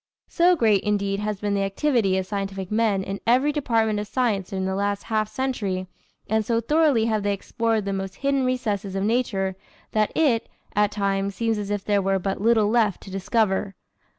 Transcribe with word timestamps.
So 0.27 0.55
great, 0.55 0.81
indeed, 0.81 1.19
has 1.19 1.39
been 1.39 1.53
the 1.53 1.61
activity 1.61 2.17
of 2.17 2.25
scientific 2.25 2.71
men 2.71 3.03
in 3.03 3.19
every 3.27 3.51
department 3.51 3.99
of 3.99 4.07
science 4.07 4.49
during 4.49 4.65
the 4.65 4.73
last 4.73 5.03
half 5.03 5.29
century, 5.29 5.85
and 6.27 6.43
so 6.43 6.59
thoroughly 6.59 7.05
have 7.05 7.21
they 7.21 7.33
explored 7.33 7.85
the 7.85 7.93
most 7.93 8.15
hidden 8.15 8.43
recesses 8.43 8.95
of 8.95 9.03
nature, 9.03 9.55
that 9.91 10.11
it, 10.17 10.49
at 10.75 10.89
times, 10.91 11.35
seems 11.35 11.59
as 11.59 11.69
if 11.69 11.85
there 11.85 12.01
were 12.01 12.17
but 12.17 12.41
little 12.41 12.67
left 12.67 13.01
to 13.03 13.11
discover. 13.11 13.75